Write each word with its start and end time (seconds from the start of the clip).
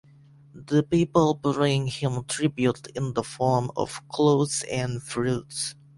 The 0.55 0.81
people 0.81 1.35
bring 1.35 1.85
him 1.85 2.23
tribute 2.23 2.87
in 2.95 3.13
the 3.13 3.21
form 3.23 3.69
of 3.77 4.01
clothes 4.09 4.63
and 4.63 4.99
fruits. 5.03 5.75